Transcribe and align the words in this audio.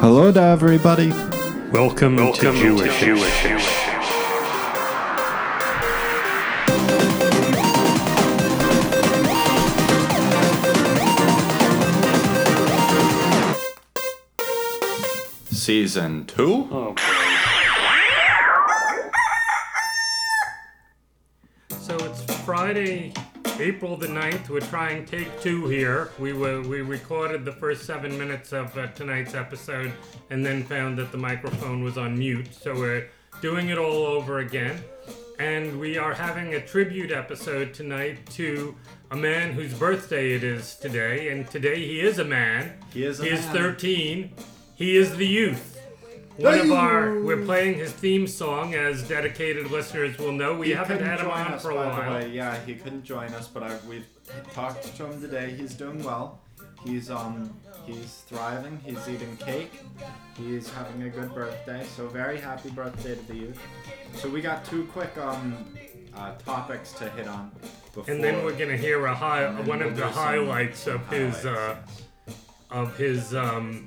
Hello 0.00 0.32
to 0.32 0.40
everybody. 0.40 1.10
Welcome, 1.72 2.16
Welcome 2.16 2.54
to 2.54 2.60
Jewish. 2.60 2.98
to 3.00 3.04
Jewish. 3.18 3.66
Season 15.50 16.24
2? 16.26 16.68
Oh, 16.70 16.94
So 21.80 21.96
it's 22.04 22.22
Friday, 22.44 23.12
April 23.60 23.94
the 23.94 24.06
9th. 24.06 24.48
We're 24.48 24.60
trying 24.60 25.04
take 25.04 25.38
two 25.42 25.68
here. 25.68 26.10
We 26.18 26.32
were 26.32 26.62
we 26.62 26.80
recorded 26.80 27.44
the 27.44 27.52
first 27.52 27.84
seven 27.84 28.16
minutes 28.18 28.52
of 28.54 28.76
uh, 28.78 28.86
tonight's 28.88 29.34
episode 29.34 29.92
and 30.30 30.44
then 30.44 30.64
found 30.64 30.96
that 30.96 31.12
the 31.12 31.18
microphone 31.18 31.84
was 31.84 31.98
on 31.98 32.18
mute. 32.18 32.54
So 32.54 32.74
we're 32.74 33.08
doing 33.42 33.68
it 33.68 33.76
all 33.76 34.06
over 34.06 34.38
again. 34.38 34.82
And 35.38 35.78
we 35.78 35.98
are 35.98 36.14
having 36.14 36.54
a 36.54 36.66
tribute 36.66 37.10
episode 37.10 37.74
tonight 37.74 38.24
to 38.30 38.74
a 39.10 39.16
man 39.16 39.52
whose 39.52 39.74
birthday 39.74 40.32
it 40.32 40.42
is 40.42 40.76
today. 40.76 41.28
And 41.28 41.46
today 41.46 41.76
he 41.86 42.00
is 42.00 42.18
a 42.18 42.24
man. 42.24 42.72
He 42.94 43.04
is 43.04 43.20
a 43.20 43.24
He 43.24 43.30
is 43.30 43.44
man. 43.44 43.54
13. 43.54 44.32
He 44.74 44.96
is 44.96 45.16
the 45.16 45.26
youth. 45.26 45.69
One 46.40 46.58
of 46.58 46.70
our, 46.72 47.20
we're 47.20 47.44
playing 47.44 47.74
his 47.74 47.92
theme 47.92 48.26
song, 48.26 48.74
as 48.74 49.06
dedicated 49.06 49.70
listeners 49.70 50.16
will 50.18 50.32
know. 50.32 50.54
We 50.56 50.68
He 50.68 50.72
haven't 50.72 50.98
couldn't 50.98 51.10
had 51.10 51.20
him 51.20 51.26
join 51.26 51.38
on 51.38 51.52
us, 51.52 51.62
for 51.62 51.70
a 51.70 51.74
by 51.74 51.86
while. 51.86 52.04
The 52.20 52.26
way. 52.26 52.30
Yeah, 52.30 52.58
he 52.64 52.74
couldn't 52.74 53.04
join 53.04 53.28
us, 53.34 53.46
but 53.48 53.62
I, 53.62 53.76
we've 53.86 54.06
talked 54.54 54.96
to 54.96 55.06
him 55.06 55.20
today. 55.20 55.50
He's 55.50 55.74
doing 55.74 56.02
well. 56.02 56.40
He's 56.82 57.10
um 57.10 57.52
he's 57.84 58.22
thriving. 58.26 58.80
He's 58.84 59.06
eating 59.06 59.36
cake. 59.36 59.82
He's 60.38 60.70
having 60.70 61.02
a 61.02 61.10
good 61.10 61.34
birthday. 61.34 61.84
So 61.94 62.08
very 62.08 62.38
happy 62.40 62.70
birthday 62.70 63.16
to 63.16 63.22
the 63.26 63.34
youth. 63.36 63.58
So 64.14 64.30
we 64.30 64.40
got 64.40 64.64
two 64.64 64.84
quick 64.86 65.16
um 65.18 65.66
uh, 66.16 66.32
topics 66.36 66.92
to 66.94 67.08
hit 67.10 67.28
on. 67.28 67.50
Before, 67.94 68.12
And 68.14 68.24
then 68.24 68.42
we're 68.44 68.56
gonna 68.58 68.78
hear 68.78 69.04
a 69.06 69.14
high, 69.14 69.42
and 69.42 69.58
then 69.58 69.66
one 69.66 69.80
we'll 69.80 69.88
of 69.88 69.94
do 69.94 70.00
the 70.00 70.12
some 70.12 70.24
highlights 70.24 70.86
of 70.86 71.06
his, 71.08 71.44
uh, 71.44 71.52
highlights, 71.54 72.02
of 72.70 72.96
his, 72.96 73.34
um, 73.34 73.86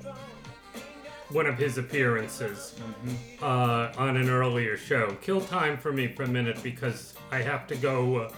one 1.34 1.46
of 1.46 1.58
his 1.58 1.76
appearances 1.78 2.74
Mm-hmm. 2.78 3.44
uh, 3.44 3.92
on 4.02 4.16
an 4.16 4.30
earlier 4.30 4.76
show. 4.76 5.16
Kill 5.20 5.40
time 5.40 5.76
for 5.76 5.92
me 5.92 6.06
for 6.06 6.22
a 6.22 6.28
minute 6.28 6.62
because 6.62 7.14
I 7.30 7.42
have 7.42 7.66
to 7.66 7.76
go 7.76 8.16
uh, 8.16 8.32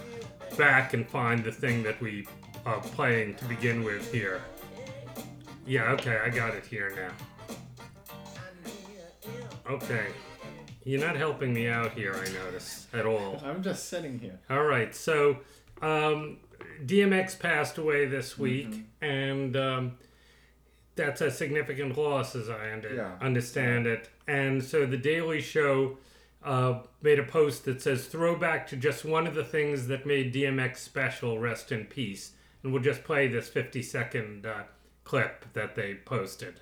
back 0.57 0.93
and 0.93 1.07
find 1.07 1.43
the 1.43 1.51
thing 1.51 1.83
that 1.83 2.01
we 2.01 2.27
are 2.65 2.79
playing 2.79 3.35
to 3.35 3.45
begin 3.45 3.83
with 3.83 4.11
here. 4.11 4.41
Yeah, 5.65 5.91
okay, 5.91 6.17
I 6.23 6.29
got 6.29 6.55
it 6.55 6.65
here 6.65 6.91
now. 6.95 7.13
Okay. 9.69 10.07
You're 10.85 11.01
not 11.05 11.17
helping 11.17 11.53
me 11.53 11.67
out 11.67 11.91
here, 11.91 12.13
I 12.15 12.29
notice, 12.45 12.87
at 12.93 13.05
all. 13.05 13.41
I'm 13.45 13.61
just 13.61 13.89
sitting 13.89 14.17
here. 14.19 14.39
All 14.49 14.63
right, 14.63 14.95
so 14.95 15.37
um, 15.81 16.37
DMX 16.85 17.37
passed 17.37 17.77
away 17.77 18.05
this 18.05 18.37
week, 18.37 18.69
Mm-hmm. 18.69 19.05
and 19.05 19.57
um, 19.57 19.97
that's 20.97 21.21
a 21.21 21.31
significant 21.31 21.97
loss, 21.97 22.35
as 22.35 22.49
I 22.49 22.71
under- 22.73 22.93
Yeah. 22.93 23.17
understand 23.21 23.87
it. 23.87 24.09
And 24.27 24.61
so 24.63 24.85
the 24.85 24.97
Daily 24.97 25.39
Show 25.41 25.97
uh, 26.43 26.81
made 27.01 27.19
a 27.19 27.23
post 27.23 27.65
that 27.65 27.81
says, 27.81 28.07
"Throwback 28.07 28.67
to 28.67 28.75
just 28.77 29.03
one 29.05 29.25
of 29.27 29.35
the 29.35 29.43
things 29.43 29.87
that 29.87 30.05
made 30.05 30.33
DMX 30.33 30.77
special. 30.77 31.39
Rest 31.39 31.71
in 31.71 31.85
peace." 31.85 32.33
And 32.63 32.71
we'll 32.73 32.81
just 32.83 33.03
play 33.03 33.27
this 33.27 33.49
50-second 33.49 34.45
uh, 34.45 34.63
clip 35.03 35.45
that 35.53 35.75
they 35.75 35.95
posted. 36.05 36.59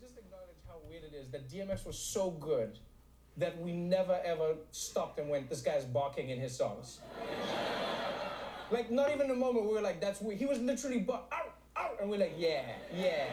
just 0.00 0.16
acknowledge 0.18 0.56
how 0.66 0.76
weird 0.88 1.04
it 1.04 1.14
is 1.14 1.28
that 1.30 1.48
DMX 1.50 1.84
was 1.86 1.98
so 1.98 2.30
good 2.30 2.78
that 3.36 3.58
we 3.60 3.72
never 3.72 4.20
ever 4.24 4.54
stopped 4.70 5.18
and 5.18 5.28
went, 5.30 5.48
this 5.48 5.62
guy's 5.62 5.84
barking 5.84 6.28
in 6.30 6.38
his 6.38 6.54
songs. 6.56 7.00
like, 8.70 8.90
not 8.90 9.10
even 9.12 9.30
a 9.30 9.34
moment 9.34 9.66
we 9.66 9.72
were 9.74 9.80
like, 9.80 10.00
that's 10.00 10.20
weird. 10.20 10.38
He 10.38 10.46
was 10.46 10.58
literally 10.58 11.00
bark, 11.00 11.22
out, 11.32 11.54
out, 11.76 11.96
and 12.00 12.10
we're 12.10 12.18
like, 12.18 12.34
yeah, 12.36 12.62
yeah, 12.94 13.26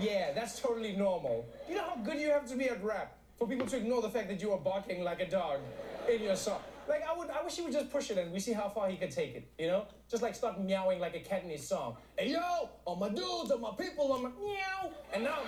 yeah, 0.00 0.32
that's 0.32 0.60
totally 0.60 0.94
normal. 0.96 1.46
You 1.68 1.76
know 1.76 1.84
how 1.84 1.96
good 1.96 2.18
you 2.18 2.30
have 2.30 2.48
to 2.48 2.56
be 2.56 2.68
at 2.68 2.82
rap 2.82 3.16
for 3.38 3.46
people 3.46 3.66
to 3.66 3.76
ignore 3.76 4.02
the 4.02 4.10
fact 4.10 4.28
that 4.28 4.40
you 4.40 4.52
are 4.52 4.58
barking 4.58 5.04
like 5.04 5.20
a 5.20 5.28
dog 5.28 5.60
in 6.08 6.22
your 6.22 6.36
song. 6.36 6.60
Like, 6.88 7.02
I 7.06 7.16
would, 7.16 7.30
I 7.30 7.42
wish 7.42 7.56
he 7.56 7.62
would 7.62 7.72
just 7.72 7.90
push 7.90 8.10
it 8.10 8.18
and 8.18 8.32
we 8.32 8.38
see 8.38 8.52
how 8.52 8.68
far 8.68 8.88
he 8.88 8.96
could 8.96 9.10
take 9.10 9.34
it, 9.34 9.48
you 9.58 9.66
know? 9.66 9.86
Just 10.08 10.22
like 10.22 10.34
start 10.34 10.60
meowing 10.60 11.00
like 11.00 11.16
a 11.16 11.20
cat 11.20 11.42
in 11.42 11.50
his 11.50 11.66
song. 11.66 11.96
Hey, 12.16 12.30
yo, 12.30 12.70
all 12.84 12.96
my 12.96 13.08
dudes, 13.08 13.50
all 13.50 13.58
my 13.58 13.72
people, 13.76 14.12
all 14.12 14.18
my 14.18 14.28
meow. 14.28 14.92
And 15.12 15.24
now, 15.24 15.38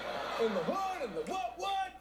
in 0.45 0.53
the 0.53 0.61
hood, 0.61 1.09
and 1.09 1.15
the 1.15 1.33
what, 1.33 1.55
what? 1.57 1.93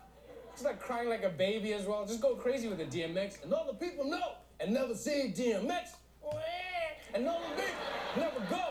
Just 0.54 0.66
like 0.66 0.80
crying 0.80 1.08
like 1.08 1.24
a 1.24 1.30
baby 1.30 1.74
as 1.74 1.86
well. 1.86 2.04
Just 2.06 2.20
go 2.20 2.34
crazy 2.36 2.68
with 2.68 2.80
the 2.80 2.86
DMX. 2.86 3.44
And 3.44 3.54
all 3.54 3.68
the 3.68 3.74
people 3.74 4.06
know 4.06 4.38
and 4.60 4.74
never 4.74 4.96
see 4.96 5.32
DMX. 5.36 5.90
And 7.14 7.28
all 7.28 7.42
the 7.42 7.62
people 7.62 7.76
never 8.18 8.40
go. 8.50 8.67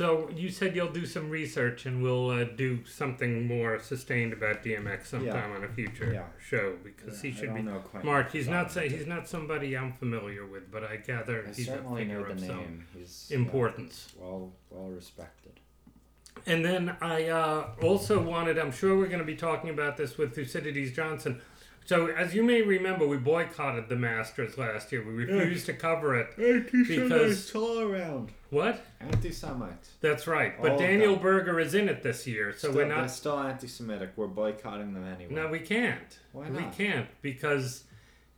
So 0.00 0.30
you 0.34 0.48
said 0.48 0.74
you'll 0.74 0.92
do 0.92 1.04
some 1.04 1.28
research 1.28 1.84
and 1.84 2.02
we'll 2.02 2.30
uh, 2.30 2.44
do 2.44 2.86
something 2.86 3.46
more 3.46 3.78
sustained 3.80 4.32
about 4.32 4.62
DMX 4.62 5.08
sometime 5.08 5.50
Yeah. 5.50 5.56
on 5.56 5.64
a 5.64 5.68
future 5.68 6.10
Yeah. 6.10 6.24
show 6.42 6.78
because 6.82 7.20
he 7.20 7.30
should 7.30 7.54
be. 7.54 7.60
Mark, 8.02 8.32
he's 8.32 8.48
not 8.48 8.72
say 8.72 8.88
he's 8.88 9.06
not 9.06 9.28
somebody 9.28 9.76
I'm 9.76 9.92
familiar 9.92 10.46
with, 10.46 10.70
but 10.72 10.84
I 10.84 10.96
gather 10.96 11.44
I 11.44 11.48
he's 11.48 11.68
a 11.68 11.72
certainly 11.72 12.04
figure 12.04 12.20
know 12.20 12.24
the 12.24 12.32
of 12.32 12.40
some. 12.40 12.86
He's 12.96 13.30
importance. 13.30 14.14
yeah, 14.16 14.24
well, 14.24 14.52
well 14.70 14.88
respected. 14.88 15.60
And 16.46 16.64
then 16.64 16.96
I 17.02 17.28
uh, 17.28 17.68
also 17.82 18.22
wanted, 18.22 18.58
I'm 18.58 18.72
sure 18.72 18.96
we're 18.96 19.08
going 19.08 19.18
to 19.18 19.26
be 19.26 19.36
talking 19.36 19.68
about 19.68 19.98
this 19.98 20.16
with 20.16 20.34
Thucydides 20.34 20.92
Johnson. 20.92 21.42
So, 21.90 22.06
as 22.06 22.36
you 22.36 22.44
may 22.44 22.62
remember, 22.62 23.04
we 23.04 23.16
boycotted 23.16 23.88
the 23.88 23.96
Masters 23.96 24.56
last 24.56 24.92
year. 24.92 25.04
We 25.04 25.24
refused 25.24 25.66
to 25.66 25.72
cover 25.72 26.16
it. 26.16 26.36
Because- 26.36 27.52
all 27.52 27.80
around. 27.80 28.30
What? 28.50 28.84
Anti-Semites. 29.00 29.94
That's 30.00 30.28
right. 30.28 30.52
But 30.62 30.70
All 30.70 30.78
Daniel. 30.78 31.16
Berger 31.16 31.58
is 31.58 31.74
in 31.74 31.88
it 31.88 32.04
this 32.04 32.28
year, 32.28 32.52
so 32.52 32.58
Still- 32.58 32.72
we're 32.74 32.86
They're 32.86 32.96
not. 32.96 33.10
still 33.10 33.36
anti-Semitic. 33.40 34.10
We're 34.14 34.28
boycotting 34.28 34.94
them 34.94 35.02
anyway. 35.02 35.34
No, 35.34 35.48
we 35.48 35.58
can't. 35.58 36.16
Why 36.30 36.48
not? 36.48 36.62
We 36.78 36.84
can't 36.86 37.08
because 37.22 37.82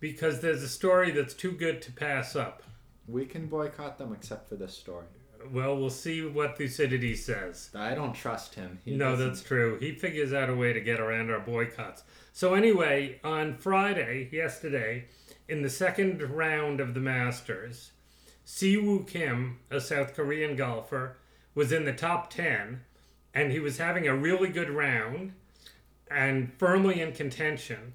because 0.01 0.41
there's 0.41 0.63
a 0.63 0.69
story 0.69 1.11
that's 1.11 1.35
too 1.35 1.53
good 1.53 1.83
to 1.83 1.93
pass 1.93 2.35
up. 2.35 2.63
We 3.07 3.27
can 3.27 3.49
boycott 3.49 3.99
them 3.99 4.15
except 4.15 4.49
for 4.49 4.57
this 4.57 4.73
story. 4.73 5.05
Well, 5.51 5.77
we'll 5.77 5.91
see 5.91 6.25
what 6.25 6.57
Thucydides 6.59 7.25
says. 7.25 7.71
I 7.75 7.95
don't 7.95 8.15
trust 8.15 8.55
him. 8.55 8.79
He 8.85 8.95
no, 8.95 9.11
doesn't- 9.13 9.29
that's 9.29 9.43
true. 9.43 9.79
He 9.79 9.93
figures 9.95 10.33
out 10.33 10.51
a 10.51 10.55
way 10.55 10.73
to 10.73 10.81
get 10.81 11.01
around 11.01 11.31
our 11.31 11.41
boycotts. 11.41 12.05
So 12.33 12.55
anyway, 12.55 13.21
on 13.25 13.57
Friday, 13.57 14.29
yesterday, 14.33 15.07
in 15.49 15.63
the 15.63 15.71
second 15.71 16.23
round 16.23 16.81
of 16.81 16.95
the 16.95 17.01
Masters, 17.01 17.93
Si 18.45 18.77
Woo 18.77 19.05
Kim, 19.05 19.59
a 19.71 19.81
South 19.81 20.15
Korean 20.15 20.57
golfer, 20.57 21.17
was 21.55 21.73
in 21.73 21.85
the 21.85 21.93
top 21.93 22.31
10 22.31 22.81
and 23.35 23.53
he 23.53 23.61
was 23.61 23.79
having 23.79 24.07
a 24.07 24.17
really 24.17 24.49
good 24.49 24.71
round 24.71 25.33
and 26.11 26.53
firmly 26.59 27.01
in 27.01 27.13
contention. 27.13 27.95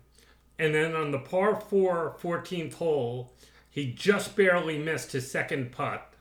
And 0.60 0.74
then 0.74 0.96
on 0.96 1.12
the 1.12 1.20
par 1.20 1.60
4 1.60 2.16
14th 2.22 2.76
hole, 2.76 3.34
he 3.70 3.92
just 3.92 4.36
barely 4.36 4.78
missed 4.80 5.12
his 5.12 5.30
second 5.30 5.72
putt 5.72 6.12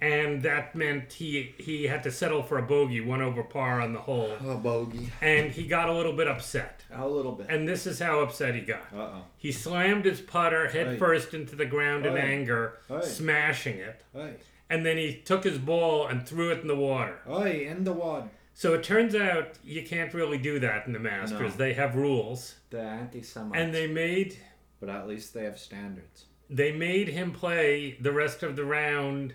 and 0.00 0.42
that 0.42 0.74
meant 0.74 1.12
he 1.12 1.54
he 1.58 1.84
had 1.84 2.02
to 2.04 2.10
settle 2.10 2.42
for 2.42 2.58
a 2.58 2.62
bogey, 2.62 3.00
one 3.00 3.20
over 3.22 3.42
par 3.42 3.80
on 3.80 3.92
the 3.92 4.00
hole, 4.00 4.32
A 4.46 4.54
bogey. 4.56 5.10
and 5.20 5.50
he 5.50 5.66
got 5.66 5.88
a 5.88 5.92
little 5.92 6.12
bit 6.12 6.28
upset. 6.28 6.82
A 6.92 7.06
little 7.06 7.32
bit. 7.32 7.46
And 7.50 7.68
this 7.68 7.86
is 7.86 7.98
how 7.98 8.20
upset 8.20 8.54
he 8.54 8.60
got. 8.62 8.82
Uh 8.94 8.98
oh. 8.98 9.22
He 9.36 9.52
slammed 9.52 10.04
his 10.04 10.20
putter 10.20 10.68
head 10.68 10.88
Aye. 10.88 10.96
first 10.96 11.34
into 11.34 11.54
the 11.56 11.66
ground 11.66 12.06
in 12.06 12.16
anger, 12.16 12.78
Aye. 12.90 13.00
smashing 13.02 13.76
it, 13.76 14.02
Hey. 14.12 14.34
and 14.70 14.84
then 14.86 14.96
he 14.96 15.14
took 15.14 15.44
his 15.44 15.58
ball 15.58 16.06
and 16.06 16.26
threw 16.26 16.50
it 16.50 16.60
in 16.60 16.68
the 16.68 16.76
water. 16.76 17.18
Hey, 17.26 17.66
in 17.66 17.84
the 17.84 17.92
water. 17.92 18.28
So 18.54 18.74
it 18.74 18.82
turns 18.82 19.14
out 19.14 19.50
you 19.62 19.82
can't 19.84 20.12
really 20.12 20.38
do 20.38 20.58
that 20.58 20.86
in 20.86 20.92
the 20.92 20.98
Masters. 20.98 21.40
No. 21.52 21.56
They 21.58 21.74
have 21.74 21.94
rules, 21.94 22.56
The 22.70 22.80
anti-Semites. 22.80 23.56
and 23.62 23.72
they 23.74 23.86
made 23.86 24.36
But 24.80 24.88
at 24.88 25.06
least 25.06 25.32
they 25.34 25.44
have 25.44 25.58
standards. 25.60 26.24
they 26.50 26.72
made 26.72 27.08
him 27.08 27.30
play 27.32 27.96
the 28.00 28.10
rest 28.12 28.42
of 28.42 28.56
the 28.56 28.64
round 28.64 29.34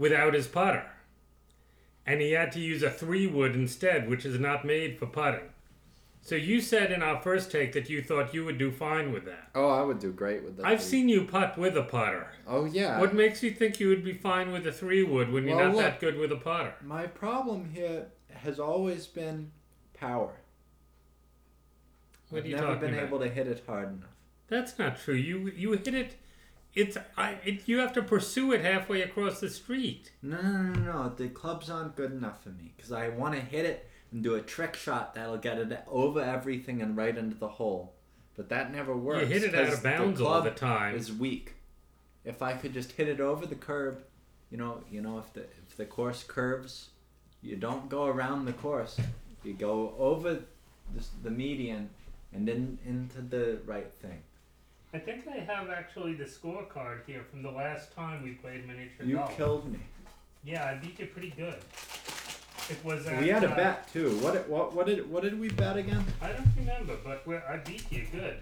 without 0.00 0.32
his 0.32 0.48
putter. 0.48 0.86
And 2.06 2.20
he 2.22 2.32
had 2.32 2.50
to 2.52 2.58
use 2.60 2.82
a 2.82 2.90
three 2.90 3.26
wood 3.26 3.54
instead, 3.54 4.08
which 4.08 4.24
is 4.24 4.40
not 4.40 4.64
made 4.64 4.98
for 4.98 5.06
putting. 5.06 5.50
So 6.22 6.34
you 6.34 6.60
said 6.62 6.90
in 6.90 7.02
our 7.02 7.20
first 7.20 7.50
take 7.52 7.72
that 7.74 7.88
you 7.90 8.02
thought 8.02 8.32
you 8.34 8.44
would 8.46 8.56
do 8.58 8.70
fine 8.70 9.12
with 9.12 9.26
that. 9.26 9.50
Oh, 9.54 9.68
I 9.68 9.82
would 9.82 9.98
do 10.00 10.10
great 10.10 10.42
with 10.42 10.56
that. 10.56 10.66
I've 10.66 10.82
seen 10.82 11.08
you 11.10 11.24
putt 11.24 11.56
with 11.58 11.76
a 11.76 11.82
putter. 11.82 12.28
Oh 12.46 12.64
yeah. 12.64 12.98
What 12.98 13.14
makes 13.14 13.42
you 13.42 13.50
think 13.52 13.78
you 13.78 13.88
would 13.88 14.02
be 14.02 14.14
fine 14.14 14.52
with 14.52 14.66
a 14.66 14.72
three 14.72 15.02
wood 15.02 15.30
when 15.30 15.46
you're 15.46 15.56
Well, 15.56 15.66
not 15.66 15.74
look. 15.76 15.84
that 15.84 16.00
good 16.00 16.16
with 16.16 16.32
a 16.32 16.36
putter? 16.36 16.74
My 16.82 17.06
problem 17.06 17.70
here 17.72 18.06
has 18.34 18.58
always 18.58 19.06
been 19.06 19.50
power. 19.94 20.32
What 22.30 22.38
I've 22.40 22.44
are 22.44 22.48
you 22.48 22.56
never 22.56 22.76
been 22.76 22.94
about? 22.94 23.06
able 23.06 23.18
to 23.20 23.28
hit 23.28 23.46
it 23.46 23.62
hard 23.66 23.88
enough. 23.88 24.10
That's 24.48 24.78
not 24.78 24.98
true. 24.98 25.14
You 25.14 25.52
you 25.54 25.72
hit 25.72 25.88
it 25.94 26.16
it's 26.74 26.96
I 27.16 27.38
it, 27.44 27.66
you 27.66 27.78
have 27.78 27.92
to 27.94 28.02
pursue 28.02 28.52
it 28.52 28.60
halfway 28.60 29.02
across 29.02 29.40
the 29.40 29.50
street. 29.50 30.12
No, 30.22 30.40
no, 30.40 30.62
no, 30.62 30.92
no. 30.92 31.08
The 31.08 31.28
clubs 31.28 31.68
aren't 31.68 31.96
good 31.96 32.12
enough 32.12 32.42
for 32.42 32.50
me 32.50 32.72
because 32.76 32.92
I 32.92 33.08
want 33.08 33.34
to 33.34 33.40
hit 33.40 33.64
it 33.64 33.88
and 34.12 34.22
do 34.22 34.34
a 34.34 34.40
trick 34.40 34.76
shot 34.76 35.14
that'll 35.14 35.38
get 35.38 35.58
it 35.58 35.84
over 35.88 36.20
everything 36.20 36.82
and 36.82 36.96
right 36.96 37.16
into 37.16 37.36
the 37.36 37.48
hole. 37.48 37.94
But 38.36 38.48
that 38.48 38.72
never 38.72 38.96
works. 38.96 39.22
You 39.22 39.26
hit 39.26 39.42
it 39.42 39.54
out 39.54 39.72
of 39.72 39.82
bounds 39.82 40.20
all 40.20 40.28
club 40.28 40.44
the 40.44 40.50
time. 40.50 40.94
Is 40.96 41.12
weak. 41.12 41.54
If 42.24 42.42
I 42.42 42.52
could 42.52 42.72
just 42.72 42.92
hit 42.92 43.08
it 43.08 43.20
over 43.20 43.46
the 43.46 43.54
curb, 43.54 44.02
you 44.50 44.56
know, 44.56 44.82
you 44.90 45.00
know, 45.00 45.18
if 45.18 45.32
the 45.32 45.40
if 45.40 45.76
the 45.76 45.86
course 45.86 46.22
curves, 46.22 46.90
you 47.42 47.56
don't 47.56 47.88
go 47.88 48.06
around 48.06 48.44
the 48.44 48.52
course. 48.52 48.98
You 49.42 49.54
go 49.54 49.94
over 49.98 50.34
the, 50.34 51.04
the 51.22 51.30
median 51.30 51.90
and 52.32 52.46
then 52.46 52.78
into 52.86 53.22
the 53.22 53.58
right 53.66 53.92
thing. 53.92 54.22
I 54.92 54.98
think 54.98 55.26
I 55.28 55.38
have 55.40 55.70
actually 55.70 56.14
the 56.14 56.24
scorecard 56.24 57.00
here 57.06 57.22
from 57.30 57.42
the 57.42 57.50
last 57.50 57.94
time 57.94 58.22
we 58.24 58.30
played 58.32 58.66
miniature 58.66 59.06
You 59.06 59.16
golf. 59.16 59.36
killed 59.36 59.72
me. 59.72 59.78
Yeah, 60.42 60.66
I 60.66 60.74
beat 60.84 60.98
you 60.98 61.06
pretty 61.06 61.30
good. 61.30 61.54
It 62.68 62.84
was. 62.84 63.06
At, 63.06 63.20
We 63.20 63.28
had 63.28 63.44
a 63.44 63.50
uh, 63.52 63.56
bet 63.56 63.92
too. 63.92 64.16
What 64.18 64.48
what 64.48 64.74
what 64.74 64.86
did 64.86 65.08
what 65.10 65.22
did 65.22 65.38
we 65.38 65.48
bet 65.48 65.76
again? 65.76 66.04
I 66.20 66.28
don't 66.32 66.48
remember, 66.56 66.96
but 67.04 67.26
we 67.26 67.36
I 67.36 67.58
beat 67.58 67.90
you 67.90 68.04
good. 68.10 68.38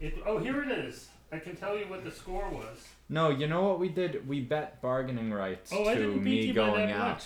It, 0.00 0.14
oh, 0.26 0.38
here 0.38 0.62
it 0.62 0.70
is. 0.70 1.08
I 1.32 1.38
can 1.38 1.56
tell 1.56 1.76
you 1.76 1.84
what 1.86 2.04
the 2.04 2.10
score 2.10 2.48
was. 2.50 2.86
No, 3.08 3.30
you 3.30 3.46
know 3.46 3.62
what 3.68 3.78
we 3.78 3.88
did? 3.88 4.26
We 4.28 4.40
bet 4.40 4.80
bargaining 4.82 5.32
rights 5.32 5.72
Oh, 5.74 5.88
I 5.88 5.94
to 5.94 6.08
me 6.08 6.18
beat 6.18 6.44
you 6.48 6.54
by 6.54 6.66
going 6.66 6.88
that 6.88 6.96
out. 6.96 7.08
much. 7.14 7.24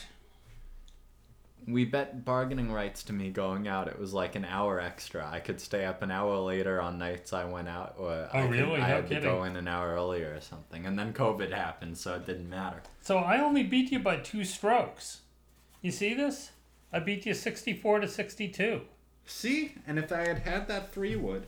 We 1.67 1.85
bet 1.85 2.25
bargaining 2.25 2.73
rights 2.73 3.03
to 3.05 3.13
me 3.13 3.31
going 3.31 3.69
out. 3.69 3.89
It 3.89 3.99
was 3.99 4.13
like 4.13 4.35
an 4.35 4.45
hour 4.45 4.81
extra. 4.81 5.29
I 5.31 5.41
could 5.41 5.61
stay 5.61 5.85
up 5.85 6.03
an 6.03 6.11
hour 6.11 6.37
later 6.39 6.81
on 6.81 6.99
nights 6.99 7.33
I 7.33 7.45
went 7.45 7.69
out, 7.69 7.95
or 7.99 8.11
Oh, 8.11 8.29
I, 8.33 8.43
could- 8.43 8.51
really? 8.51 8.75
I 8.81 8.89
No 8.89 8.95
had 8.97 9.09
to 9.09 9.21
go 9.21 9.45
in 9.45 9.57
an 9.57 9.69
hour 9.69 9.95
earlier 9.95 10.35
or 10.35 10.41
something. 10.41 10.87
And 10.87 10.99
then 10.99 11.13
COVID 11.13 11.53
happened, 11.53 11.97
so 11.99 12.15
it 12.15 12.27
didn't 12.27 12.49
matter. 12.49 12.83
So 13.03 13.19
I 13.19 13.41
only 13.41 13.63
beat 13.63 13.91
you 13.93 13.99
by 13.99 14.17
two 14.17 14.45
strokes. 14.45 15.21
You 15.83 15.91
see 15.91 16.15
this? 16.15 16.51
I 16.93 16.99
beat 16.99 17.25
you 17.27 17.35
64 17.35 18.01
to 18.01 18.09
62. 18.09 18.81
See, 19.27 19.75
and 19.87 19.99
if 19.99 20.11
I 20.11 20.27
had 20.27 20.39
had 20.41 20.69
that 20.69 20.93
three 20.93 21.15
wood, 21.17 21.47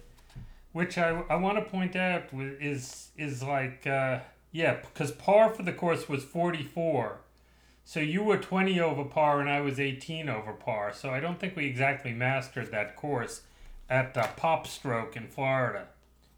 Which 0.72 0.96
I, 0.96 1.22
I 1.28 1.34
want 1.36 1.58
to 1.58 1.64
point 1.70 1.96
out 1.96 2.24
is 2.32 3.10
is 3.18 3.42
like 3.42 3.86
uh, 3.86 4.20
yeah 4.52 4.76
because 4.80 5.10
par 5.10 5.50
for 5.50 5.62
the 5.64 5.72
course 5.72 6.08
was 6.08 6.22
44 6.24 7.18
so 7.84 8.00
you 8.00 8.22
were 8.22 8.36
20 8.36 8.80
over 8.80 9.04
par 9.04 9.40
and 9.40 9.48
I 9.48 9.60
was 9.60 9.78
18 9.80 10.28
over 10.28 10.52
par 10.52 10.92
so 10.92 11.10
I 11.10 11.20
don't 11.20 11.38
think 11.38 11.56
we 11.56 11.66
exactly 11.66 12.12
mastered 12.12 12.70
that 12.70 12.96
course 12.96 13.42
at 13.88 14.16
uh, 14.16 14.26
PopStroke 14.38 15.16
in 15.16 15.28
Florida 15.28 15.88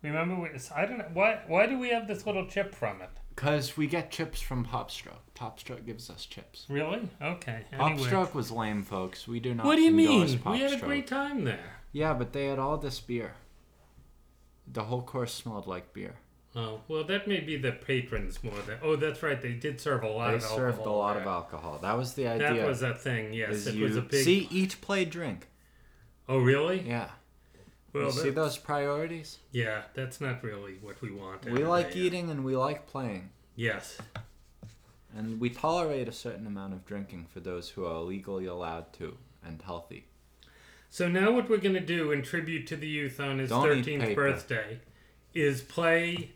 remember 0.03 0.37
we, 0.37 0.49
I 0.75 0.87
don't 0.87 0.99
know 0.99 1.11
why 1.13 1.41
why 1.47 1.67
do 1.67 1.79
we 1.79 1.91
have 1.91 2.07
this 2.07 2.27
little 2.27 2.47
chip 2.47 2.75
from 2.75 3.01
it 3.01 3.11
because 3.35 3.77
we 3.77 3.87
get 3.87 4.11
chips 4.11 4.41
from 4.41 4.65
PopStroke. 4.65 5.25
PopStroke 5.35 5.85
gives 5.85 6.09
us 6.09 6.25
chips. 6.25 6.67
really 6.69 7.09
okay 7.21 7.65
anyway. 7.73 7.99
PopStroke 7.99 8.35
was 8.35 8.51
lame, 8.51 8.83
folks. 8.83 9.27
We 9.27 9.41
do 9.41 9.55
not. 9.55 9.67
what 9.67 9.77
do 9.77 9.83
you 9.83 9.91
mean 9.91 10.41
we 10.47 10.61
had 10.61 10.73
a 10.73 10.79
great 10.79 11.07
time 11.07 11.45
there 11.45 11.81
Yeah, 11.93 12.15
but 12.15 12.33
they 12.33 12.47
had 12.47 12.59
all 12.59 12.77
this 12.77 13.01
beer. 13.01 13.35
The 14.67 14.85
whole 14.85 15.03
course 15.03 15.33
smelled 15.33 15.67
like 15.67 15.93
beer. 15.93 16.17
Oh 16.57 16.81
well 16.89 17.05
that 17.05 17.27
may 17.27 17.41
be 17.41 17.57
the 17.57 17.73
patrons 17.73 18.43
more 18.45 18.59
than 18.67 18.79
oh 18.83 18.97
that's 18.97 19.23
right 19.23 19.41
they 19.43 19.53
did 19.53 19.81
serve 19.81 20.03
a 20.03 20.09
lot 20.09 20.31
They 20.31 20.37
of 20.37 20.43
served 20.43 20.77
a 20.79 20.81
alcohol 20.81 20.99
lot 20.99 21.13
there. 21.15 21.23
of 21.23 21.29
alcohol. 21.29 21.79
That 21.83 21.97
was 21.97 22.15
the 22.15 22.29
idea. 22.29 22.55
that 22.55 22.67
was 22.67 22.83
a 22.83 22.95
thing 22.95 23.33
yes 23.33 23.67
it 23.67 23.75
you 23.75 23.85
was 23.85 23.97
a 23.97 24.03
big 24.03 24.25
see 24.25 24.49
each 24.51 24.81
play 24.81 25.05
drink. 25.05 25.49
oh 26.29 26.39
really 26.39 26.81
Yeah. 26.87 27.09
Well, 27.93 28.07
you 28.07 28.11
see 28.13 28.31
those 28.31 28.59
priorities? 28.59 29.39
yeah, 29.53 29.83
that's 29.95 30.21
not 30.21 30.43
really 30.43 30.75
what 30.83 31.01
we 31.01 31.13
want. 31.13 31.45
We 31.49 31.65
like 31.65 31.95
a, 31.95 32.01
uh, 32.01 32.03
eating 32.03 32.29
and 32.29 32.45
we 32.45 32.57
like 32.57 32.89
playing. 32.89 33.31
Yes. 33.55 33.99
And 35.17 35.39
we 35.41 35.49
tolerate 35.49 36.09
a 36.09 36.13
certain 36.13 36.45
amount 36.47 36.73
of 36.73 36.85
drinking 36.85 37.27
for 37.33 37.39
those 37.39 37.71
who 37.71 37.85
are 37.85 38.01
legally 38.01 38.47
allowed 38.47 38.93
to 38.95 39.17
and 39.47 39.63
healthy. 39.63 40.07
So 40.91 41.07
now 41.09 41.31
what 41.31 41.49
we're 41.49 41.59
going 41.59 41.75
to 41.77 41.81
do 41.81 42.11
in 42.11 42.23
tribute 42.23 42.67
to 42.67 42.77
the 42.77 42.89
youth 42.89 43.21
on 43.21 43.39
his 43.39 43.51
Don't 43.51 43.65
13th 43.69 44.01
paper. 44.01 44.15
birthday 44.33 44.81
is 45.35 45.61
play 45.63 46.31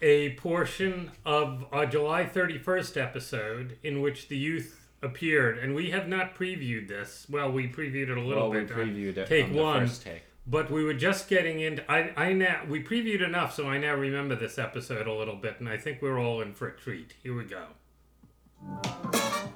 a 0.00 0.30
portion 0.34 1.10
of 1.24 1.64
our 1.72 1.86
July 1.86 2.24
31st 2.24 3.00
episode 3.00 3.78
in 3.82 4.00
which 4.00 4.28
the 4.28 4.36
youth 4.36 4.80
appeared. 5.00 5.58
And 5.58 5.74
we 5.74 5.90
have 5.90 6.08
not 6.08 6.34
previewed 6.34 6.88
this. 6.88 7.26
Well, 7.30 7.50
we 7.52 7.68
previewed 7.68 8.08
it 8.10 8.18
a 8.18 8.20
little 8.20 8.50
well, 8.50 8.50
we 8.50 8.60
bit. 8.60 8.72
on 8.72 8.78
previewed 8.78 9.16
it 9.16 9.26
take 9.28 9.44
on 9.46 9.52
the 9.52 9.62
one. 9.62 9.80
first 9.86 10.02
take. 10.02 10.22
But 10.44 10.72
we 10.72 10.82
were 10.82 10.94
just 10.94 11.28
getting 11.28 11.60
into. 11.60 11.88
I, 11.90 12.12
I 12.16 12.32
now 12.32 12.62
we 12.68 12.82
previewed 12.82 13.24
enough, 13.24 13.54
so 13.54 13.68
I 13.68 13.78
now 13.78 13.94
remember 13.94 14.34
this 14.34 14.58
episode 14.58 15.06
a 15.06 15.12
little 15.12 15.36
bit, 15.36 15.60
and 15.60 15.68
I 15.68 15.76
think 15.76 16.02
we're 16.02 16.18
all 16.18 16.40
in 16.40 16.52
for 16.52 16.66
a 16.66 16.76
treat. 16.76 17.14
Here 17.22 17.36
we 17.36 17.44
go. 17.44 17.66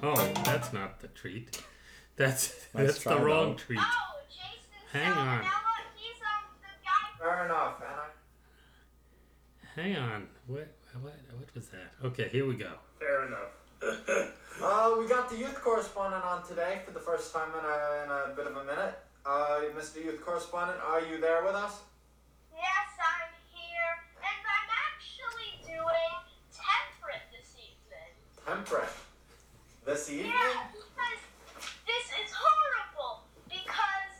Oh, 0.01 0.31
that's 0.45 0.71
not 0.71 1.01
the 1.01 1.07
treat. 1.09 1.61
That's 2.15 2.53
Let's 2.73 3.03
that's 3.03 3.03
the 3.03 3.17
wrong 3.19 3.51
out. 3.51 3.57
treat. 3.57 3.79
Oh, 3.81 4.19
Jason 4.29 4.69
Hang 4.93 5.11
on. 5.11 5.39
Salmonella, 5.39 5.49
he's 5.95 6.21
um 6.21 6.55
the 6.61 6.67
guy. 6.83 7.19
Fair 7.19 7.45
enough, 7.45 7.81
Anna. 7.81 8.06
Hang 9.77 9.95
on. 9.95 10.27
What 10.47 10.67
what 11.01 11.13
what 11.37 11.55
was 11.55 11.67
that? 11.69 11.93
Okay, 12.03 12.27
here 12.29 12.45
we 12.45 12.55
go. 12.55 12.71
Fair 12.99 13.27
enough. 13.27 14.33
Uh, 14.59 14.95
we 14.97 15.07
got 15.07 15.29
the 15.29 15.37
youth 15.37 15.53
correspondent 15.61 16.23
on 16.23 16.41
today 16.47 16.81
for 16.83 16.89
the 16.89 16.99
first 16.99 17.31
time 17.31 17.49
in 17.53 17.63
a, 17.63 18.03
in 18.03 18.09
a 18.09 18.35
bit 18.35 18.47
of 18.47 18.57
a 18.57 18.63
minute. 18.65 18.97
Uh, 19.23 19.61
Mr. 19.77 20.03
Youth 20.03 20.25
Correspondent, 20.25 20.79
are 20.81 21.01
you 21.01 21.21
there 21.21 21.43
with 21.45 21.53
us? 21.53 21.81
Yes, 22.55 22.89
I'm 22.97 23.29
here, 23.53 23.93
and 24.17 24.41
I'm 24.41 24.69
actually 24.89 25.61
doing 25.61 26.13
temperate 26.49 27.21
this 27.29 27.53
evening. 27.53 28.11
Temperate. 28.49 28.89
This 29.85 30.09
evening? 30.09 30.33
Yeah, 30.33 30.73
because 30.73 31.21
this 31.85 32.07
is 32.17 32.33
horrible. 32.33 33.27
Because 33.45 34.15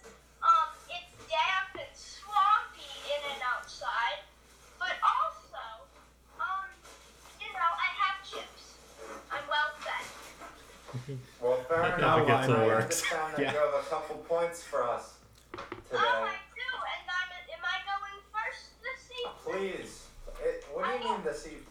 um, 0.45 0.69
it's 0.85 1.17
damp 1.25 1.81
and 1.81 1.93
swampy 1.97 2.85
in 3.09 3.21
and 3.25 3.41
outside, 3.41 4.21
but 4.77 4.93
also, 5.01 5.87
um, 6.37 6.69
you 7.41 7.49
know, 7.49 7.71
I 7.73 7.89
have 8.05 8.21
chips. 8.21 8.77
I'm 9.31 9.47
well 9.49 9.73
fed. 9.81 10.05
Well, 11.99 12.17
fair 12.17 12.25
That 12.25 12.27
enough. 12.27 12.47
never 12.47 12.47
gets 12.47 12.49
I 12.49 12.63
a 12.63 12.67
works. 12.67 12.83
understand 13.03 13.33
that 13.33 13.41
Yeah. 13.41 13.51
you 13.53 13.57
have 13.59 13.85
a 13.85 13.89
couple 13.89 14.15
points 14.17 14.63
for 14.63 14.83
us 14.83 15.13
Oh. 15.57 15.95
I 15.97 16.35
do, 16.53 16.67
and 16.93 17.07
I'm. 17.09 17.29
Am 17.53 17.63
I 17.63 17.77
going 17.87 18.21
first 18.31 18.63
this 18.83 19.09
evening? 19.17 19.81
Please. 19.81 20.03
It, 20.43 20.65
what 20.73 20.85
do 20.85 21.03
you 21.07 21.13
mean 21.13 21.23
this 21.23 21.47
evening? 21.47 21.65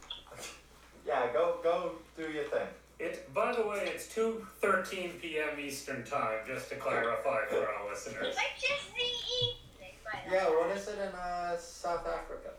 yeah, 1.07 1.33
go 1.33 1.59
go 1.63 1.93
do 2.17 2.31
your 2.31 2.45
thing. 2.45 2.67
It 2.99 3.33
by 3.35 3.55
the 3.55 3.67
way, 3.67 3.89
it's 3.95 4.09
two 4.09 4.45
thirteen 4.61 5.13
p.m. 5.21 5.61
Eastern 5.61 6.03
time, 6.05 6.39
just 6.47 6.69
to 6.71 6.77
clarify 6.77 7.45
for 7.49 7.69
our 7.69 7.89
listeners. 7.89 8.35
Which 8.35 8.71
is 8.71 8.87
the 8.95 9.05
evening, 9.47 9.95
by 10.05 10.19
the 10.29 10.35
Yeah, 10.35 10.49
way. 10.51 10.57
what 10.57 10.77
is 10.77 10.89
it 10.89 10.99
in 10.99 11.15
uh, 11.15 11.57
South 11.59 12.07
Africa? 12.07 12.51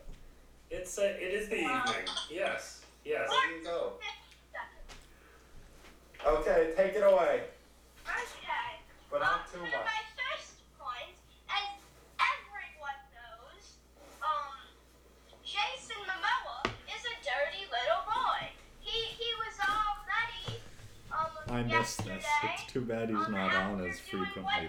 It's 0.70 0.96
uh, 0.98 1.02
it 1.02 1.34
is 1.34 1.48
the 1.48 1.56
evening. 1.56 2.06
Yes. 2.30 2.80
Yes. 3.04 3.28
There 3.28 3.58
you 3.58 3.64
go. 3.64 3.92
Okay, 6.26 6.72
take 6.76 6.94
it 6.94 7.02
away. 7.02 7.42
Okay. 9.08 9.16
But 9.16 9.20
Well, 9.20 9.30
not 9.32 9.48
too 9.48 9.58
for 9.58 9.64
much. 9.64 9.88
my 9.88 10.02
first 10.20 10.60
point, 10.76 11.16
as 11.48 11.68
everyone 12.20 13.00
knows, 13.16 13.64
um, 14.20 14.52
Jason 15.40 15.96
Momoa 16.04 16.68
is 16.92 17.02
a 17.08 17.16
dirty 17.24 17.64
little 17.72 18.04
boy. 18.04 18.52
He 18.84 18.92
he 19.16 19.30
was 19.40 19.56
already 19.64 20.60
um 21.08 21.68
yesterday. 21.68 22.20
too 22.68 22.84
bad 22.84 23.08
he's 23.08 23.16
um, 23.16 23.34
after 23.34 23.80
doing 24.12 24.44
what 24.44 24.60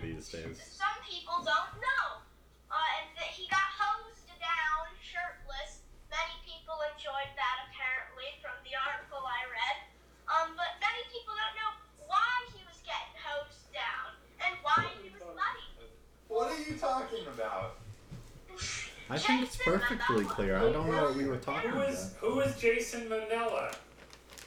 Some 0.55 0.97
people 1.03 1.43
don't 1.43 1.75
know. 1.83 2.23
Uh, 2.71 2.97
and 3.01 3.11
that 3.19 3.27
he 3.35 3.43
got 3.51 3.67
hosed 3.75 4.23
down 4.39 4.87
shirtless. 5.03 5.83
Many 6.07 6.37
people 6.47 6.79
enjoyed 6.95 7.33
that 7.35 7.67
apparently 7.67 8.39
from 8.39 8.55
the 8.63 8.71
article 8.77 9.19
I 9.19 9.41
read. 9.51 9.77
Um, 10.31 10.55
but 10.55 10.79
many 10.79 11.01
people 11.11 11.33
don't 11.35 11.55
know 11.59 11.71
why 12.07 12.31
he 12.55 12.61
was 12.69 12.79
getting 12.87 13.17
hosed 13.19 13.67
down 13.75 14.15
and 14.45 14.55
why 14.63 14.85
he 15.01 15.09
was 15.11 15.21
muddy. 15.35 15.69
What 16.29 16.53
are 16.53 16.61
you 16.61 16.77
talking 16.89 17.27
about? 17.33 17.75
I 19.11 19.17
think 19.17 19.43
it's 19.43 19.57
perfectly 19.57 20.25
clear. 20.25 20.57
I 20.57 20.71
don't 20.71 20.89
know 20.89 21.03
what 21.03 21.15
we 21.15 21.25
were 21.25 21.37
talking 21.37 21.71
Who 21.71 21.81
is 21.81 22.13
who 22.19 22.39
is 22.41 22.55
Jason 22.57 23.09
Manella? 23.09 23.71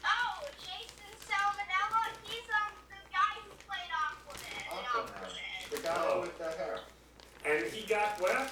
Oh, 0.05 0.47
Jason 0.59 1.11
Salmonella. 1.27 2.03
He's 2.23 2.47
um 2.51 2.71
the 2.89 2.99
guy 3.11 3.33
who 3.43 3.51
played 3.67 3.91
Aquaman 3.91 4.39
in 4.55 4.83
Aquaman. 4.83 5.71
The 5.71 5.79
guy 5.87 6.07
Oh. 6.07 6.21
with 6.21 6.37
the 6.37 6.49
hair. 6.59 6.79
And 7.45 7.65
he 7.71 7.85
got 7.87 8.19
wet. 8.21 8.51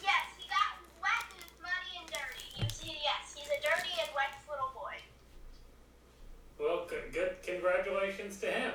Yes, 0.00 0.24
he 0.40 0.48
got 0.48 0.80
wet 1.00 1.28
and 1.36 1.48
muddy 1.60 1.92
and 2.00 2.08
dirty. 2.08 2.48
You 2.56 2.68
see, 2.72 2.96
yes, 3.04 3.32
he's 3.36 3.48
a 3.52 3.60
dirty 3.60 3.92
and 4.00 4.08
wet 4.16 4.32
little 4.48 4.72
boy. 4.72 4.96
Well, 6.58 6.86
good, 6.88 7.12
good. 7.12 7.36
Congratulations 7.44 8.40
to 8.40 8.46
him. 8.48 8.72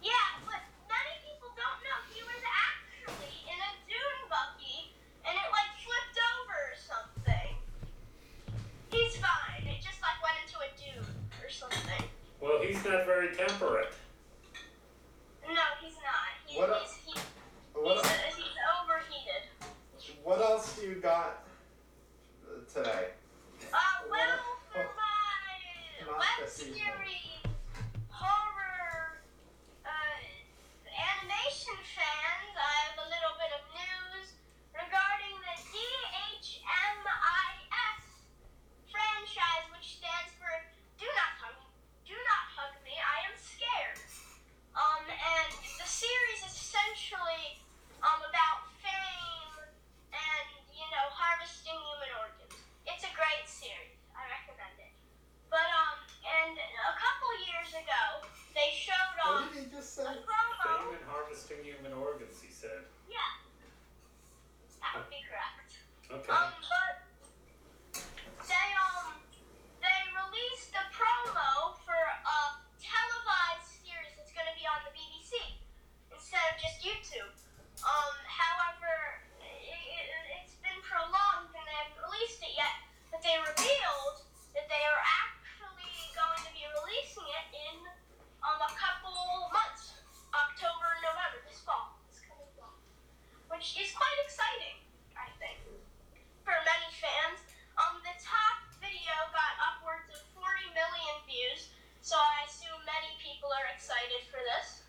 Yeah, 0.00 0.40
but 0.48 0.64
many 0.88 1.12
people 1.28 1.52
don't 1.60 1.80
know 1.84 1.98
he 2.08 2.24
was 2.24 2.40
actually 2.40 3.36
in 3.52 3.58
a 3.58 3.72
dune 3.84 4.22
buggy 4.32 4.96
and 5.28 5.34
it 5.36 5.48
like 5.52 5.72
flipped 5.84 6.16
over 6.16 6.56
or 6.72 6.76
something. 6.78 7.52
He's 8.88 9.16
fine. 9.20 9.58
Very 13.18 13.34
temperate. 13.34 13.90
No, 15.42 15.62
he's 15.82 15.94
not. 15.94 16.38
He, 16.46 16.56
What 16.58 16.70
a- 16.70 16.78
he's, 16.78 16.94
he, 17.04 17.14
What, 17.74 18.06
he's, 18.06 18.36
he's 18.36 18.56
overheated. 18.78 19.42
what 20.22 20.40
else 20.40 20.76
do 20.78 20.86
you 20.86 20.94
got 21.02 21.42
uh, 22.46 22.62
today? 22.72 23.08
Uh, 23.74 23.78
well, 24.08 24.38
for 24.70 24.86
my 24.94 26.06
Not 26.06 26.18
web 26.18 26.46
this 26.46 26.62
evening. 26.62 26.78
series 26.78 27.42
horror 28.06 29.18
uh, 29.82 30.18
animation 30.94 31.74
fans, 31.98 32.54
I 32.54 32.72
have 32.86 33.02
a 33.02 33.08
little 33.10 33.34
bit 33.34 33.50
of 33.58 33.62
news 33.74 34.30
regarding 34.78 35.34
the 35.42 35.54
DHMIS 35.74 36.54
franchise, 38.94 39.66
which 39.74 39.98
stands 39.98 40.30
for 40.38 40.50
Do 41.02 41.06
Not 41.18 41.32
Hug, 41.42 41.58
Do 42.06 42.14
Not 42.14 42.44
Hug 42.54 42.72
Me, 42.86 42.94
I 42.94 43.26
Am 43.26 43.34
Scared. 43.38 43.98
Um, 44.78 45.02
and 45.10 45.50
the 45.82 45.88
series 45.90 46.40
is 46.46 46.54
essentially 46.54 47.58
um 47.98 48.22
about 48.30 48.70
fame 48.78 49.58
and 50.14 50.48
you 50.70 50.86
know 50.94 51.06
harvesting 51.10 51.74
human 51.74 52.12
organs. 52.22 52.54
It's 52.86 53.02
a 53.02 53.10
great 53.18 53.42
series. 53.50 53.98
I 54.14 54.22
recommend 54.30 54.78
it. 54.78 54.94
But 55.50 55.66
um, 55.66 55.98
and 56.22 56.54
a 56.54 56.94
couple 56.94 57.26
years 57.50 57.74
ago, 57.74 58.22
they 58.54 58.70
showed 58.70 59.18
um 59.26 59.50
What 59.50 59.50
did 59.50 59.66
he 59.66 59.70
just 59.74 59.98
say? 59.98 60.06
a 60.06 60.14
promo. 60.22 60.94
and 60.94 61.02
harvesting 61.10 61.58
human 61.66 61.90
organs, 61.98 62.38
he 62.38 62.54
said. 62.54 62.86
Yeah, 63.10 63.18
that 64.78 64.94
would 65.02 65.10
be 65.10 65.26
correct. 65.26 65.74
Okay. 66.06 66.30
Um, 66.30 66.54
but 66.54 66.94
they 68.46 68.68
um 68.78 69.18
they 69.82 69.98
released 70.14 70.70
a 70.78 70.86
promo 70.94 71.74
for 71.82 71.98
a 71.98 72.38
televised 72.78 73.74
series 73.82 74.14
that's 74.14 74.30
going 74.30 74.46
to 74.46 74.54
be 74.54 74.62
on 74.70 74.78
the 74.86 74.92
BBC 74.94 75.34
instead 76.14 76.40
of 76.52 76.56
just 76.62 76.78
YouTube. 76.84 77.32
Um, 77.84 78.14
however, 78.26 79.22
it, 79.40 80.06
it's 80.42 80.56
been 80.64 80.78
prolonged 80.84 81.52
and 81.54 81.64
they 81.64 81.76
haven't 81.78 82.00
released 82.04 82.40
it 82.44 82.52
yet. 82.58 82.74
But 83.12 83.22
they 83.24 83.36
revealed 83.38 84.18
that 84.56 84.66
they 84.68 84.82
are 84.92 85.02
actually 85.24 85.94
going 86.16 86.40
to 86.44 86.50
be 86.52 86.64
releasing 86.82 87.26
it 87.28 87.46
in 87.54 87.76
um 88.44 88.58
a 88.64 88.70
couple 88.76 89.14
months, 89.54 89.94
October, 90.34 90.88
November, 91.04 91.38
this 91.46 91.60
fall, 91.64 91.96
this 92.10 92.20
coming 92.24 92.48
fall, 92.58 92.74
which 93.52 93.76
is 93.78 93.90
quite 93.94 94.18
exciting, 94.26 94.78
I 95.16 95.28
think 95.40 95.58
for 96.44 96.54
many 96.66 96.88
fans. 96.98 97.40
Um, 97.78 98.02
the 98.02 98.10
top 98.18 98.58
video 98.82 99.14
got 99.30 99.54
upwards 99.62 100.10
of 100.10 100.18
40 100.34 100.74
million 100.74 101.16
views, 101.30 101.70
so 102.02 102.18
I 102.18 102.42
assume 102.50 102.74
many 102.82 103.14
people 103.22 103.46
are 103.54 103.70
excited 103.70 104.26
for 104.34 104.42
this. 104.42 104.82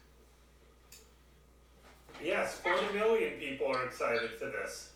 Yes, 2.22 2.60
40 2.60 2.98
million 2.98 3.40
people 3.40 3.68
are 3.68 3.79
excited 3.90 4.30
for 4.38 4.54
this. 4.54 4.94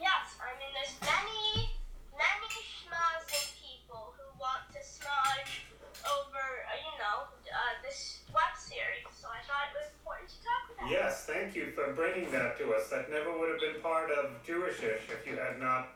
Yes, 0.00 0.32
I 0.40 0.56
mean, 0.56 0.72
there's 0.72 0.96
many, 1.04 1.76
many 2.16 2.48
schmozzing 2.64 3.52
people 3.60 4.16
who 4.16 4.24
want 4.40 4.64
to 4.72 4.80
smudge 4.80 5.68
over, 6.08 6.40
uh, 6.40 6.80
you 6.80 6.96
know, 6.96 7.28
uh, 7.28 7.76
this 7.84 8.24
web 8.32 8.56
series, 8.56 9.04
so 9.12 9.28
I 9.28 9.44
thought 9.44 9.68
it 9.68 9.76
was 9.76 9.92
important 9.92 10.32
to 10.32 10.38
talk 10.40 10.62
about. 10.72 10.88
Yes, 10.88 11.28
thank 11.28 11.54
you 11.54 11.68
for 11.76 11.92
bringing 11.92 12.32
that 12.32 12.56
to 12.64 12.72
us. 12.72 12.88
That 12.88 13.12
never 13.12 13.36
would 13.38 13.52
have 13.52 13.60
been 13.60 13.80
part 13.84 14.10
of 14.10 14.40
Jewishish 14.40 15.12
if 15.12 15.28
you 15.28 15.36
had 15.36 15.60
not 15.60 15.92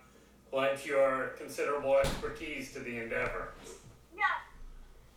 lent 0.53 0.85
your 0.85 1.33
considerable 1.41 1.97
expertise 1.97 2.73
to 2.75 2.81
the 2.81 3.01
endeavor. 3.01 3.57
Yeah. 4.15 4.45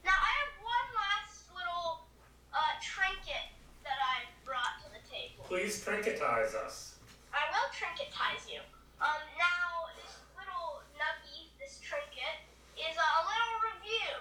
Now 0.07 0.15
I 0.15 0.31
have 0.47 0.53
one 0.63 0.87
last 0.95 1.43
little 1.51 2.07
uh, 2.55 2.73
trinket 2.81 3.51
that 3.83 3.99
I 3.99 4.31
brought 4.47 4.79
to 4.83 4.89
the 4.89 5.03
table. 5.05 5.38
Please 5.49 5.81
trinketize 5.81 6.53
us. 6.53 7.01
I 7.33 7.41
will 7.49 7.69
trinketize 7.73 8.45
you. 8.45 8.61
Um, 9.01 9.17
now 9.33 9.89
this 9.97 10.13
little 10.37 10.85
nuggie, 10.93 11.49
this 11.57 11.81
trinket, 11.81 12.45
is 12.77 12.93
a 12.93 13.11
little 13.25 13.55
review 13.73 14.13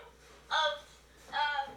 of, 0.49 0.73
uh, 1.29 1.69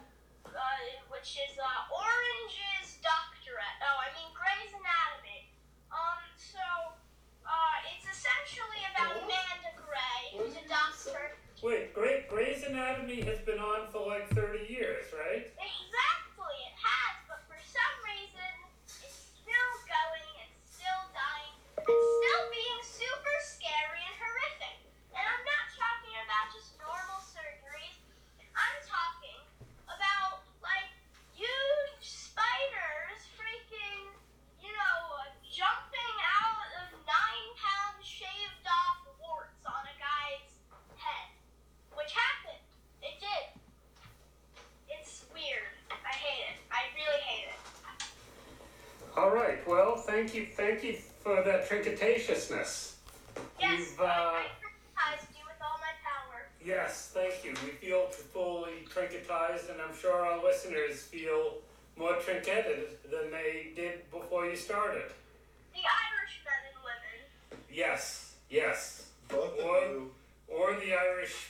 uh, 0.56 0.82
which 1.12 1.36
is 1.36 1.52
uh, 1.60 1.68
Orange's 1.92 2.96
Doctorate. 3.04 3.76
Oh, 3.84 4.00
I 4.00 4.08
mean 4.16 4.32
Grey's 4.32 4.72
Anatomy. 4.72 5.52
Um, 5.92 6.24
so 6.40 6.64
uh, 7.44 7.76
it's 7.92 8.08
essentially 8.08 8.82
about 8.88 9.20
What? 9.20 9.36
Amanda 9.36 9.72
Gray, 9.76 10.20
who's 10.32 10.56
a 10.56 10.64
doctor. 10.64 11.36
Wait, 11.60 11.92
Grey, 11.92 12.24
Grey's 12.28 12.64
Anatomy 12.64 13.20
has 13.28 13.38
been 13.44 13.60
on 13.60 13.71
thank 50.12 50.34
you, 50.34 50.46
thank 50.54 50.84
you 50.84 50.94
for 51.22 51.42
that 51.42 51.68
trinketatiousness. 51.68 52.92
Yes, 53.58 53.78
You've, 53.78 54.00
I, 54.00 54.04
uh, 54.04 54.06
I 54.06 54.42
criticized 54.60 55.30
you 55.38 55.44
with 55.46 55.56
all 55.62 55.78
my 55.80 55.94
power. 56.04 56.48
Yes, 56.64 57.10
thank 57.14 57.42
you. 57.44 57.54
We 57.64 57.70
feel 57.72 58.06
fully 58.08 58.84
trinketized, 58.94 59.70
and 59.70 59.80
I'm 59.80 59.96
sure 59.96 60.12
our 60.14 60.42
listeners 60.44 61.02
feel 61.02 61.54
more 61.96 62.14
trinketed 62.16 62.88
than 63.10 63.30
they 63.30 63.72
did 63.74 64.10
before 64.10 64.44
you 64.46 64.56
started. 64.56 65.04
The 65.72 65.80
Irish 65.80 66.36
men 66.44 66.60
and 66.68 66.84
women. 66.84 67.62
Yes, 67.72 68.34
yes. 68.50 69.06
Both 69.28 69.58
of 69.58 69.64
Or- 69.64 69.80
you. 69.80 70.14
Or 70.48 70.74
the 70.74 70.92
Irish, 70.92 71.48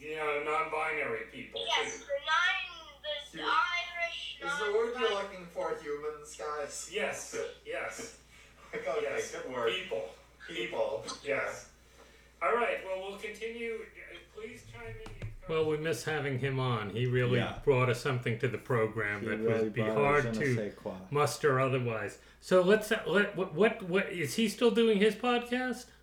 you 0.00 0.16
know, 0.16 0.42
non-binary 0.46 1.26
people. 1.30 1.60
Yes, 1.66 1.98
too. 1.98 2.04
the 2.06 2.12
nine, 2.24 2.88
the 3.32 3.38
You- 3.40 3.44
Irish. 3.44 3.83
Is 4.44 4.58
the 4.58 4.72
word 4.72 4.92
you're 5.00 5.10
looking 5.14 5.46
for 5.52 5.70
humans, 5.82 6.36
guys? 6.38 6.90
Yes, 6.92 7.36
yes, 7.66 8.16
okay, 8.74 8.82
yes. 9.02 9.32
good 9.32 9.52
word. 9.54 9.72
People, 9.72 10.04
People. 10.48 11.04
yes. 11.24 11.68
All 12.42 12.54
right. 12.54 12.78
Well, 12.84 13.08
we'll 13.08 13.18
continue. 13.18 13.74
Uh, 13.74 14.16
Please 14.36 14.64
chime 14.72 14.94
in. 15.06 15.28
Well, 15.48 15.66
we 15.66 15.76
miss 15.78 16.04
having 16.04 16.38
him 16.38 16.58
on. 16.58 16.90
He 16.90 17.06
really 17.06 17.38
Yeah. 17.38 17.58
brought 17.64 17.88
us 17.88 18.00
something 18.00 18.38
to 18.40 18.48
the 18.48 18.58
program 18.58 19.20
He 19.22 19.28
that 19.28 19.38
really 19.38 19.64
would 19.64 19.72
be 19.74 19.82
hard 19.82 20.24
je 20.34 20.40
ne 20.40 20.44
to 20.46 20.54
sais 20.56 20.74
quoi. 20.74 20.92
muster 21.10 21.60
otherwise. 21.60 22.18
So 22.40 22.60
let's 22.62 22.90
uh, 22.92 23.00
let 23.06 23.36
what, 23.36 23.54
what 23.54 23.82
what 23.88 24.10
is 24.12 24.34
he 24.34 24.48
still 24.48 24.70
doing 24.70 24.98
his 24.98 25.14
podcast? 25.14 25.86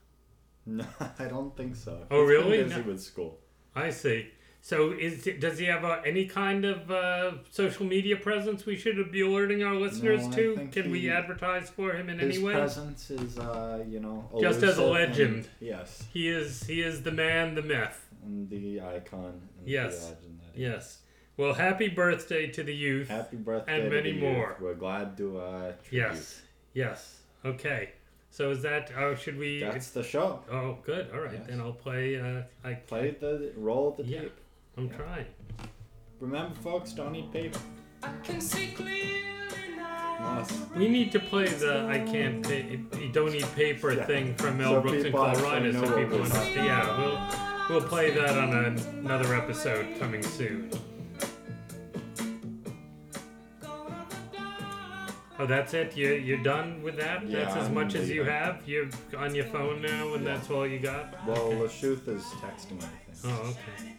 No, 0.64 0.86
I 1.18 1.26
don't 1.26 1.58
think 1.58 1.76
so. 1.76 2.06
Oh, 2.12 2.22
He's 2.28 2.38
been 2.38 2.46
really? 2.52 2.64
busy 2.64 2.76
No. 2.82 2.88
with 2.88 3.02
school. 3.02 3.40
I 3.76 3.90
see. 3.90 4.30
So 4.64 4.92
is 4.92 5.28
does 5.40 5.58
he 5.58 5.66
have 5.66 5.84
uh, 5.84 6.02
any 6.06 6.26
kind 6.26 6.66
of 6.66 6.92
uh, 6.92 7.32
social 7.50 7.86
media 7.86 8.16
presence 8.16 8.64
we 8.66 8.76
should 8.78 9.12
be 9.12 9.22
alerting 9.22 9.64
our 9.64 9.74
listeners 9.74 10.28
No, 10.28 10.34
to? 10.36 10.70
Can 10.72 10.92
we 10.92 11.10
advertise 11.10 11.70
for 11.70 11.94
him 11.94 12.10
in 12.10 12.20
any 12.20 12.38
way? 12.38 12.54
His 12.54 12.76
presence 12.76 13.10
is, 13.10 13.40
uh, 13.40 13.84
you 13.90 14.00
know, 14.00 14.30
Just 14.40 14.62
as 14.62 14.78
a 14.78 14.84
elusive 14.84 15.02
and- 15.02 15.10
legend. 15.10 15.50
yes, 15.60 16.08
He 16.14 16.30
is 16.30 16.64
he 16.64 16.82
is 16.82 17.02
the 17.02 17.12
man, 17.12 17.56
the 17.56 17.64
myth. 17.64 18.08
and 18.24 18.48
the 18.52 18.82
icon. 18.82 19.42
And 19.60 19.68
Yes. 19.68 19.98
The 20.00 20.06
legend 20.14 20.40
that 20.42 20.56
he 20.56 20.62
Yes. 20.62 21.02
Well, 21.38 21.54
happy 21.54 21.88
birthday 21.90 22.46
to 22.52 22.62
the 22.64 22.76
youth. 22.76 23.08
Happy 23.08 23.38
birthday 23.38 23.74
And 23.82 23.84
to 23.86 23.90
many 23.90 24.12
the 24.12 24.20
youth. 24.20 24.22
more. 24.38 24.58
We're 24.62 24.76
glad 24.76 25.18
to 25.18 25.40
uh, 25.40 25.72
tribute. 25.84 25.92
Yes. 25.92 26.42
Yes. 26.76 27.20
Okay. 27.44 27.94
So 28.30 28.52
is 28.52 28.62
that? 28.62 28.92
Oh, 28.96 29.16
should 29.16 29.38
we? 29.40 29.60
That's 29.62 29.90
the 29.90 30.04
show. 30.04 30.44
Oh, 30.52 30.78
good. 30.86 31.10
All 31.12 31.22
right. 31.22 31.34
Yes. 31.34 31.48
Then 31.48 31.60
I'll 31.62 31.74
play. 31.74 32.20
Uh, 32.20 32.44
I 32.64 32.76
Play 32.76 33.18
the 33.20 33.52
roll 33.58 33.90
of 33.90 33.98
the 33.98 34.04
Yeah. 34.04 34.22
tape. 34.22 34.34
I'm 34.78 34.88
Yeah. 34.88 34.98
trying. 34.98 35.26
Remember, 36.20 36.56
folks, 36.62 36.94
don't 36.94 37.16
eat 37.16 37.32
paper. 37.32 37.60
I 38.04 38.10
can 38.24 38.40
see 38.42 38.72
clearly 38.72 39.22
now. 39.76 40.38
Yes. 40.40 40.60
We 40.76 40.88
need 40.88 41.12
to 41.14 41.20
play 41.20 41.48
the 41.48 41.88
I 41.88 42.00
can't 42.00 42.44
pay, 42.46 42.80
you 43.00 43.10
don't 43.12 43.32
need 43.32 43.46
paper 43.56 43.92
Yeah. 43.94 44.06
thing 44.06 44.36
from 44.36 44.58
Mel 44.58 44.74
So 44.76 44.82
Brooks 44.82 44.96
and 44.98 45.06
people 45.06 45.26
actually 45.26 45.44
Colorado, 45.44 45.72
know 45.72 45.86
so 45.86 45.98
people 45.98 46.18
we're 46.20 46.24
understand. 46.26 46.66
Yeah, 46.66 46.98
we'll 47.70 47.80
we'll 47.80 47.88
play 47.90 48.12
that 48.12 48.38
on 48.38 48.54
a, 48.54 48.68
another 49.00 49.36
episode 49.36 50.00
coming 50.00 50.24
soon. 50.24 50.70
Oh, 55.40 55.48
that's 55.48 55.74
it. 55.74 55.98
You 55.98 56.14
you're 56.14 56.44
done 56.44 56.84
with 56.84 56.98
that? 56.98 57.28
Yeah, 57.28 57.46
that's 57.46 57.56
as 57.58 57.68
I'm 57.68 57.74
much 57.74 57.96
as 57.96 58.10
you 58.10 58.24
have. 58.24 58.62
You're 58.68 58.90
on 59.18 59.34
your 59.34 59.46
phone 59.46 59.82
now, 59.82 60.14
and 60.14 60.26
that's 60.26 60.50
all 60.52 60.68
you 60.68 60.78
got. 60.80 61.16
Well, 61.28 61.38
Okay. 61.48 61.56
Lashuth 61.62 62.08
is 62.08 62.24
texting 62.44 62.80
me. 62.80 62.88
Oh, 63.26 63.56
okay. 63.56 63.96